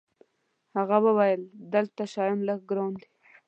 هغه 0.77 0.97
وویل: 1.05 1.41
دلته 1.73 2.01
شیان 2.13 2.39
لږ 2.47 2.59
ګران 2.69 2.91
دي. 3.01 3.07